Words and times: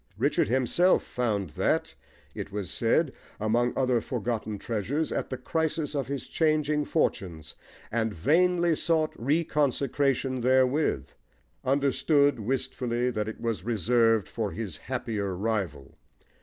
Richard 0.17 0.47
himself 0.47 1.03
found 1.03 1.51
that, 1.51 1.93
it 2.33 2.51
was 2.51 2.71
said, 2.71 3.13
among 3.39 3.71
other 3.77 4.01
forgotten 4.01 4.57
treasures, 4.57 5.11
at 5.11 5.29
the 5.29 5.37
crisis 5.37 5.93
of 5.93 6.07
his 6.07 6.27
changing 6.27 6.85
fortunes, 6.85 7.53
and 7.91 8.11
vainly 8.11 8.75
sought 8.75 9.13
reconsecration 9.15 10.41
therewith 10.41 11.09
understood, 11.63 12.39
wistfully, 12.39 13.11
that 13.11 13.27
it 13.29 13.39
was 13.39 13.63
reserved 13.63 14.27
for 14.27 14.49
his 14.49 14.75
happier 14.77 15.35
rival. 15.35 15.95